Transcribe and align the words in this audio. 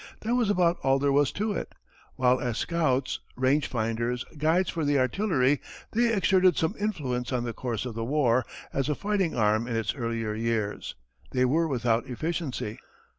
That 0.21 0.33
was 0.33 0.49
about 0.49 0.79
all 0.81 0.97
there 0.97 1.11
was 1.11 1.31
to 1.33 1.53
it. 1.53 1.75
While 2.15 2.39
as 2.39 2.57
scouts, 2.57 3.19
range 3.35 3.67
finders, 3.67 4.25
guides 4.35 4.71
for 4.71 4.83
the 4.83 4.97
artillery, 4.97 5.61
they 5.91 6.11
exerted 6.11 6.57
some 6.57 6.73
influence 6.79 7.31
on 7.31 7.43
the 7.43 7.53
course 7.53 7.85
of 7.85 7.93
the 7.93 8.03
war, 8.03 8.43
as 8.73 8.89
a 8.89 8.95
fighting 8.95 9.35
arm 9.35 9.67
in 9.67 9.75
its 9.75 9.93
earlier 9.93 10.33
years, 10.33 10.95
they 11.33 11.45
were 11.45 11.67
without 11.67 12.07
efficiency. 12.07 12.79